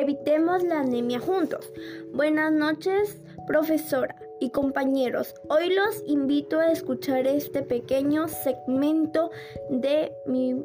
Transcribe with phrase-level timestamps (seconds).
[0.00, 1.72] evitemos la anemia juntos.
[2.12, 5.34] Buenas noches, profesora y compañeros.
[5.48, 9.30] Hoy los invito a escuchar este pequeño segmento
[9.68, 10.64] de mi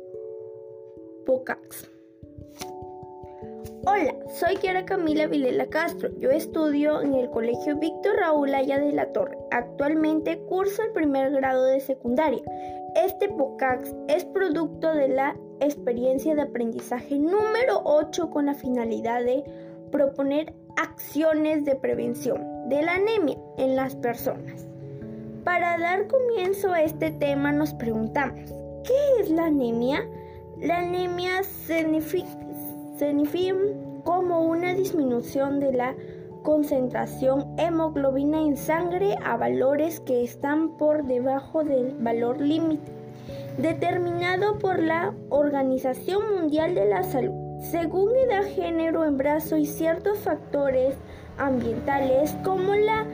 [1.25, 1.87] podcast.
[3.87, 6.09] Hola, soy Kiara Camila Vilela Castro.
[6.17, 9.37] Yo estudio en el Colegio Víctor Raúl Aya de la Torre.
[9.51, 12.41] Actualmente curso el primer grado de secundaria.
[12.95, 19.43] Este podcast es producto de la experiencia de aprendizaje número 8 con la finalidad de
[19.91, 24.67] proponer acciones de prevención de la anemia en las personas.
[25.43, 28.51] Para dar comienzo a este tema nos preguntamos,
[28.83, 30.07] ¿qué es la anemia?
[30.59, 32.35] La anemia significa
[34.03, 35.95] como una disminución de la
[36.43, 43.04] concentración hemoglobina en sangre a valores que están por debajo del valor límite
[43.57, 47.33] determinado por la Organización Mundial de la Salud.
[47.61, 50.95] Según edad, género, embarazo y ciertos factores
[51.37, 53.07] ambientales como la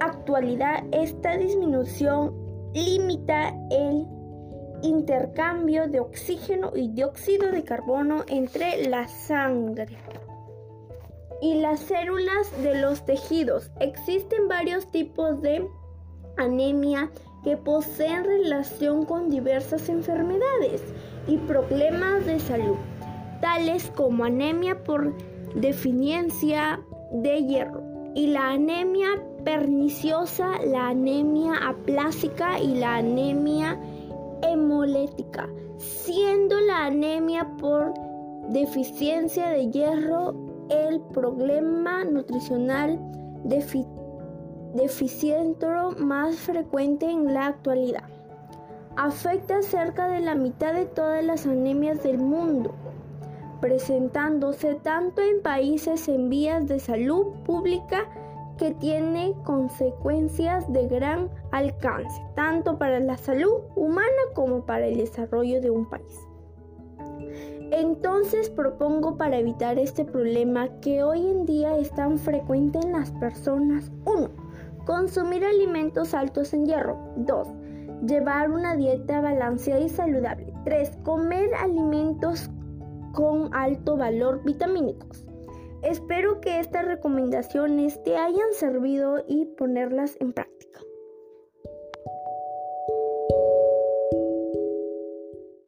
[0.00, 2.34] actualidad, esta disminución
[2.74, 4.06] limita el
[4.82, 9.96] intercambio de oxígeno y dióxido de carbono entre la sangre
[11.40, 13.70] y las células de los tejidos.
[13.80, 15.68] Existen varios tipos de
[16.36, 17.10] anemia
[17.44, 20.82] que poseen relación con diversas enfermedades
[21.26, 22.76] y problemas de salud,
[23.40, 25.14] tales como anemia por
[25.54, 26.80] deficiencia
[27.12, 27.82] de hierro
[28.14, 29.08] y la anemia
[29.44, 33.78] perniciosa, la anemia aplásica y la anemia
[34.42, 37.94] hemolética, siendo la anemia por
[38.48, 40.34] deficiencia de hierro
[40.70, 42.98] el problema nutricional
[44.74, 45.66] deficiente
[45.98, 48.04] más frecuente en la actualidad.
[48.96, 52.74] Afecta cerca de la mitad de todas las anemias del mundo,
[53.60, 58.06] presentándose tanto en países en vías de salud pública
[58.56, 65.60] que tiene consecuencias de gran alcance, tanto para la salud humana como para el desarrollo
[65.60, 66.18] de un país.
[67.70, 73.12] Entonces propongo para evitar este problema que hoy en día es tan frecuente en las
[73.12, 74.47] personas 1.
[74.88, 77.48] Consumir alimentos altos en hierro 2.
[78.06, 81.00] Llevar una dieta balanceada y saludable 3.
[81.04, 82.48] Comer alimentos
[83.12, 85.26] con alto valor vitamínicos
[85.82, 90.80] Espero que estas recomendaciones te hayan servido y ponerlas en práctica.